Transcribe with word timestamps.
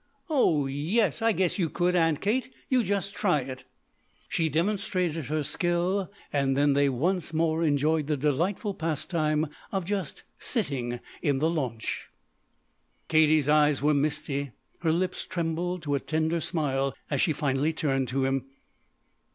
"Oh 0.31 0.65
yes, 0.65 1.21
I 1.21 1.31
guess 1.31 1.59
you 1.59 1.69
could, 1.69 1.95
Aunt 1.95 2.21
Kate. 2.21 2.51
You 2.69 2.81
just 2.83 3.13
try 3.13 3.41
it." 3.41 3.65
She 4.27 4.49
demonstrated 4.49 5.25
her 5.25 5.43
skill 5.43 6.11
and 6.33 6.57
then 6.57 6.73
they 6.73 6.89
once 6.89 7.33
more 7.35 7.63
enjoyed 7.63 8.07
the 8.07 8.17
delightful 8.17 8.73
pastime 8.73 9.45
of 9.71 9.85
just 9.85 10.23
sitting 10.39 11.01
in 11.21 11.37
the 11.37 11.51
launch. 11.51 12.07
Katie's 13.09 13.47
eyes 13.47 13.83
were 13.83 13.93
misty, 13.93 14.53
her 14.79 14.91
lips 14.91 15.23
trembled 15.27 15.83
to 15.83 15.93
a 15.93 15.99
tender 15.99 16.41
smile 16.41 16.95
as 17.11 17.21
she 17.21 17.31
finally 17.31 17.71
turned 17.71 18.07
to 18.07 18.25
him. 18.25 18.45